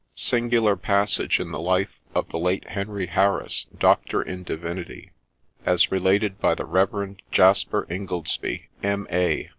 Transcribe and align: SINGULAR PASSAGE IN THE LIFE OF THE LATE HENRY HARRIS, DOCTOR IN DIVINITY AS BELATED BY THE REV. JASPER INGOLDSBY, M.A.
SINGULAR 0.15 0.77
PASSAGE 0.77 1.39
IN 1.39 1.51
THE 1.51 1.59
LIFE 1.59 1.99
OF 2.15 2.27
THE 2.29 2.39
LATE 2.39 2.67
HENRY 2.69 3.05
HARRIS, 3.05 3.67
DOCTOR 3.77 4.23
IN 4.23 4.41
DIVINITY 4.41 5.11
AS 5.63 5.85
BELATED 5.85 6.39
BY 6.41 6.55
THE 6.55 6.65
REV. 6.65 7.17
JASPER 7.31 7.85
INGOLDSBY, 7.87 8.63
M.A. 8.81 9.49